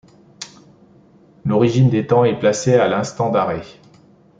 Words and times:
L'origine 1.45 1.91
des 1.91 2.07
temps 2.07 2.25
est 2.25 2.39
placée 2.39 2.73
à 2.73 2.87
l'instant 2.87 3.29
d'arrêt. 3.29 3.61